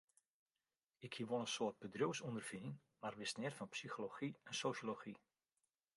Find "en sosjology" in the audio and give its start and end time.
4.51-5.15